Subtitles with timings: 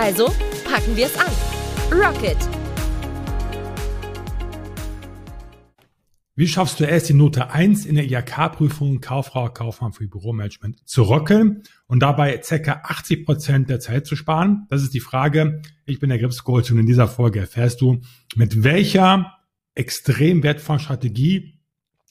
[0.00, 0.26] Also
[0.64, 1.26] packen wir es an.
[1.90, 2.36] Rocket!
[6.36, 11.02] Wie schaffst du erst die Note 1 in der IHK-Prüfung Kauffrau, Kaufmann für Büromanagement zu
[11.02, 12.80] rocken und dabei ca.
[12.84, 14.68] 80 Prozent der Zeit zu sparen?
[14.70, 15.62] Das ist die Frage.
[15.84, 18.00] Ich bin der Gripscoach und in dieser Folge erfährst du,
[18.36, 19.34] mit welcher
[19.74, 21.58] extrem wertvollen Strategie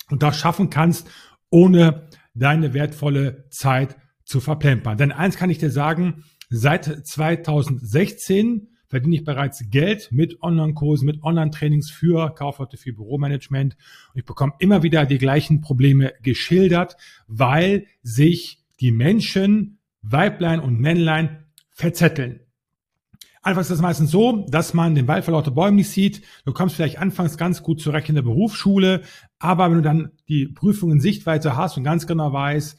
[0.10, 1.08] du das schaffen kannst,
[1.52, 4.98] ohne deine wertvolle Zeit zu verplempern.
[4.98, 11.21] Denn eins kann ich dir sagen, Seit 2016 verdiene ich bereits Geld mit Online-Kursen, mit
[11.23, 13.76] Online-Trainings für Kaufleute, für Büromanagement.
[14.13, 16.95] Und ich bekomme immer wieder die gleichen Probleme geschildert,
[17.27, 22.39] weil sich die Menschen, Weiblein und Männlein, verzetteln.
[23.43, 26.21] Einfach ist das meistens so, dass man den Wald vor lauter Bäumen nicht sieht.
[26.45, 29.04] Du kommst vielleicht anfangs ganz gut zurecht in der Berufsschule,
[29.39, 32.77] aber wenn du dann die Prüfung in Sichtweite hast und ganz genau weißt,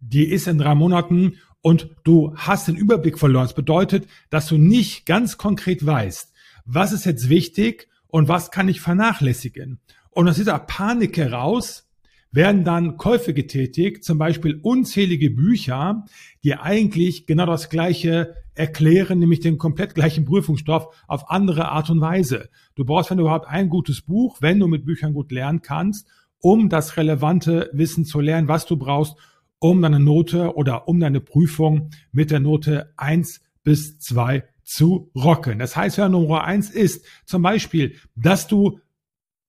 [0.00, 1.34] die ist in drei Monaten
[1.64, 3.46] und du hast den Überblick verloren.
[3.46, 6.30] Das bedeutet, dass du nicht ganz konkret weißt,
[6.66, 9.80] was ist jetzt wichtig und was kann ich vernachlässigen.
[10.10, 11.88] Und aus dieser Panik heraus
[12.30, 16.04] werden dann Käufe getätigt, zum Beispiel unzählige Bücher,
[16.42, 22.02] die eigentlich genau das Gleiche erklären, nämlich den komplett gleichen Prüfungsstoff auf andere Art und
[22.02, 22.50] Weise.
[22.74, 26.08] Du brauchst, wenn du überhaupt ein gutes Buch, wenn du mit Büchern gut lernen kannst,
[26.40, 29.16] um das relevante Wissen zu lernen, was du brauchst,
[29.58, 35.58] um deine Note oder um deine Prüfung mit der Note eins bis zwei zu rocken.
[35.58, 38.80] Das heißt, wenn Nummer eins ist, zum Beispiel, dass du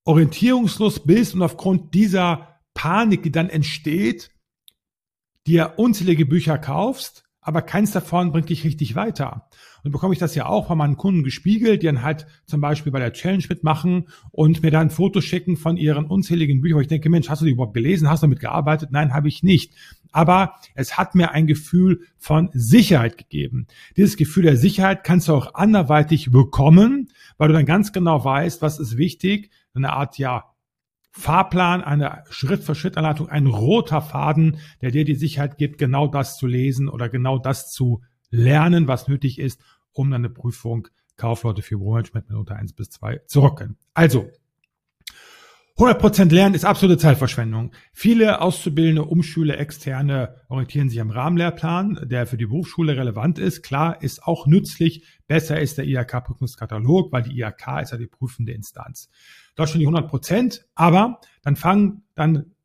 [0.04, 4.32] orientierungslos bist und aufgrund dieser Panik, die dann entsteht,
[5.48, 9.48] dir unzählige Bücher kaufst, aber keins davon bringt dich richtig weiter.
[9.84, 12.92] Und bekomme ich das ja auch von meinen Kunden gespiegelt, die dann halt zum Beispiel
[12.92, 17.10] bei der Challenge mitmachen und mir dann Fotos schicken von ihren unzähligen Büchern, ich denke,
[17.10, 18.10] Mensch, hast du die überhaupt gelesen?
[18.10, 18.90] Hast du damit gearbeitet?
[18.92, 19.76] Nein, habe ich nicht.
[20.16, 23.68] Aber es hat mir ein Gefühl von Sicherheit gegeben.
[23.98, 28.62] Dieses Gefühl der Sicherheit kannst du auch anderweitig bekommen, weil du dann ganz genau weißt,
[28.62, 29.52] was ist wichtig.
[29.74, 30.46] Eine Art, ja,
[31.12, 36.88] Fahrplan, eine Schritt-für-Schritt-Anleitung, ein roter Faden, der dir die Sicherheit gibt, genau das zu lesen
[36.88, 39.60] oder genau das zu lernen, was nötig ist,
[39.92, 40.88] um eine Prüfung
[41.18, 43.78] Kaufleute für Büromanagement mit Note 1 bis 2 zu rocken.
[43.94, 44.30] Also,
[45.78, 47.74] 100% Lernen ist absolute Zeitverschwendung.
[47.92, 53.62] Viele Auszubildende, Umschüler, Externe orientieren sich am Rahmenlehrplan, der für die Berufsschule relevant ist.
[53.62, 55.04] Klar, ist auch nützlich.
[55.28, 59.10] Besser ist der IHK-Prüfungskatalog, weil die IHK ist ja die prüfende Instanz.
[59.58, 62.56] Dort schon die 100%, aber dann fangen dann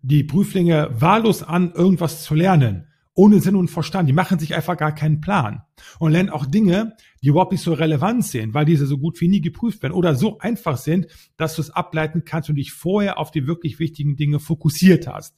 [0.00, 2.85] die Prüflinge wahllos an, irgendwas zu lernen
[3.16, 4.08] ohne Sinn und Verstand.
[4.08, 5.62] Die machen sich einfach gar keinen Plan
[5.98, 9.28] und lernen auch Dinge, die überhaupt nicht so relevant sind, weil diese so gut wie
[9.28, 13.18] nie geprüft werden oder so einfach sind, dass du es ableiten kannst und dich vorher
[13.18, 15.34] auf die wirklich wichtigen Dinge fokussiert hast.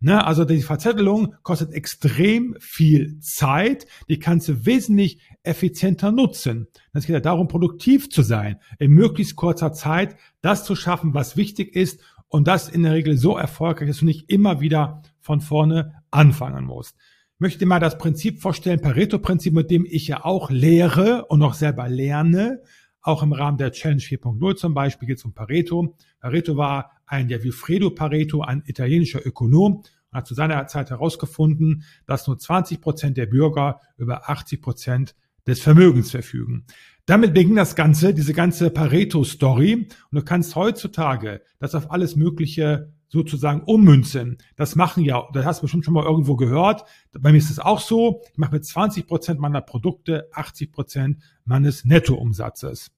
[0.00, 6.66] Ne, also die Verzettelung kostet extrem viel Zeit, die kannst du wesentlich effizienter nutzen.
[6.92, 11.38] Es geht ja darum, produktiv zu sein, in möglichst kurzer Zeit das zu schaffen, was
[11.38, 15.40] wichtig ist und das in der Regel so erfolgreich, dass du nicht immer wieder von
[15.40, 16.96] vorne anfangen musst
[17.38, 21.88] möchte mal das Prinzip vorstellen, Pareto-Prinzip, mit dem ich ja auch lehre und noch selber
[21.88, 22.62] lerne.
[23.00, 25.94] Auch im Rahmen der Challenge 4.0 zum Beispiel geht es um Pareto.
[26.20, 31.84] Pareto war ein, der Wilfredo Pareto, ein italienischer Ökonom, und hat zu seiner Zeit herausgefunden,
[32.06, 35.14] dass nur 20 Prozent der Bürger über 80 Prozent
[35.46, 36.64] des Vermögens verfügen.
[37.06, 39.88] Damit beginnt das Ganze, diese ganze Pareto-Story.
[40.10, 44.38] Und du kannst heutzutage das auf alles Mögliche sozusagen ummünzen.
[44.56, 46.84] Das machen ja, das hast du bestimmt schon mal irgendwo gehört.
[47.18, 48.22] Bei mir ist es auch so.
[48.32, 52.90] Ich mache mit 20 Prozent meiner Produkte 80 Prozent meines Nettoumsatzes.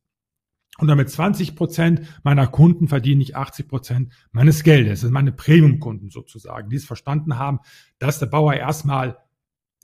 [0.79, 4.93] Und damit 20 Prozent meiner Kunden verdiene ich 80 Prozent meines Geldes.
[4.93, 7.61] Das sind meine Premium-Kunden sozusagen, die es verstanden haben,
[7.99, 9.17] dass der Bauer erstmal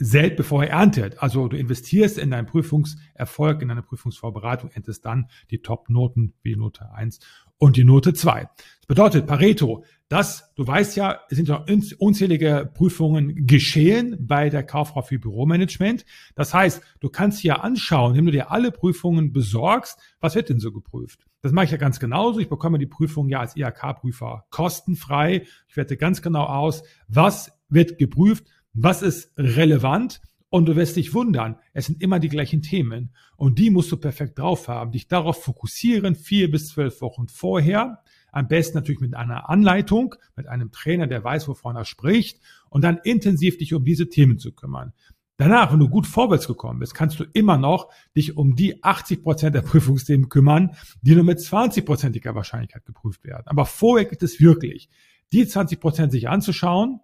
[0.02, 1.22] selbst bevor er erntet.
[1.22, 6.92] Also du investierst in deinen Prüfungserfolg, in deine Prüfungsvorbereitung, erntest dann die Top-Noten wie Note
[6.92, 7.20] 1
[7.58, 8.48] und die Note 2.
[8.56, 11.64] Das bedeutet, Pareto, das, du weißt ja, es sind ja
[11.98, 16.04] unzählige Prüfungen geschehen bei der Kauffrau für Büromanagement.
[16.34, 20.58] Das heißt, du kannst dir anschauen, wenn du dir alle Prüfungen besorgst, was wird denn
[20.58, 21.24] so geprüft?
[21.40, 22.40] Das mache ich ja ganz genauso.
[22.40, 25.46] Ich bekomme die Prüfung ja als IHK-Prüfer kostenfrei.
[25.68, 30.20] Ich werte ganz genau aus, was wird geprüft, was ist relevant
[30.54, 33.14] Und du wirst dich wundern, es sind immer die gleichen Themen.
[33.36, 34.92] Und die musst du perfekt drauf haben.
[34.92, 38.02] Dich darauf fokussieren, vier bis zwölf Wochen vorher.
[38.32, 42.38] Am besten natürlich mit einer Anleitung, mit einem Trainer, der weiß, wovon er spricht.
[42.68, 44.92] Und dann intensiv dich um diese Themen zu kümmern.
[45.38, 49.22] Danach, wenn du gut vorwärts gekommen bist, kannst du immer noch dich um die 80
[49.22, 53.44] Prozent der Prüfungsthemen kümmern, die nur mit 20-prozentiger Wahrscheinlichkeit geprüft werden.
[53.46, 54.90] Aber vorher geht es wirklich,
[55.32, 57.00] die 20 Prozent sich anzuschauen,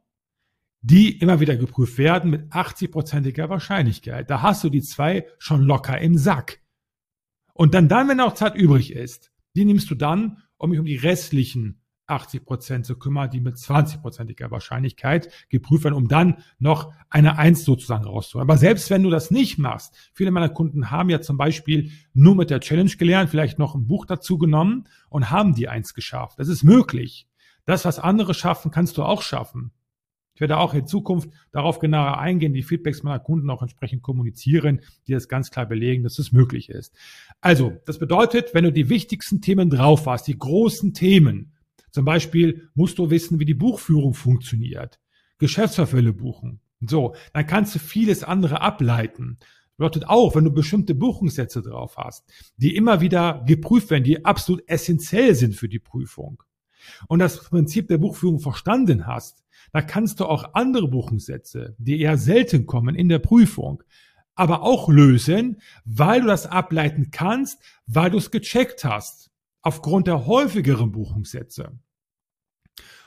[0.81, 4.31] die immer wieder geprüft werden mit 80-prozentiger Wahrscheinlichkeit.
[4.31, 6.61] Da hast du die zwei schon locker im Sack.
[7.53, 10.87] Und dann, dann, wenn auch Zeit übrig ist, die nimmst du dann, um mich um
[10.87, 16.93] die restlichen 80 Prozent zu kümmern, die mit 20-prozentiger Wahrscheinlichkeit geprüft werden, um dann noch
[17.11, 18.49] eine Eins sozusagen rauszuholen.
[18.49, 22.35] Aber selbst wenn du das nicht machst, viele meiner Kunden haben ja zum Beispiel nur
[22.35, 26.39] mit der Challenge gelernt, vielleicht noch ein Buch dazu genommen und haben die Eins geschafft.
[26.39, 27.29] Das ist möglich.
[27.65, 29.73] Das, was andere schaffen, kannst du auch schaffen.
[30.39, 34.83] Ich werde auch in Zukunft darauf genauer eingehen, die Feedbacks meiner Kunden auch entsprechend kommunizieren,
[35.09, 36.95] die das ganz klar belegen, dass es möglich ist.
[37.41, 41.55] Also, das bedeutet, wenn du die wichtigsten Themen drauf hast, die großen Themen,
[41.91, 45.01] zum Beispiel musst du wissen, wie die Buchführung funktioniert,
[45.39, 46.61] Geschäftsverfälle buchen.
[46.83, 49.39] So, dann kannst du vieles andere ableiten.
[49.77, 54.63] Bedeutet auch, wenn du bestimmte Buchungssätze drauf hast, die immer wieder geprüft werden, die absolut
[54.69, 56.45] essentiell sind für die Prüfung
[57.09, 59.43] und das Prinzip der Buchführung verstanden hast,
[59.73, 63.83] da kannst du auch andere Buchungssätze, die eher selten kommen in der Prüfung,
[64.35, 69.31] aber auch lösen, weil du das ableiten kannst, weil du es gecheckt hast,
[69.63, 71.79] aufgrund der häufigeren Buchungssätze.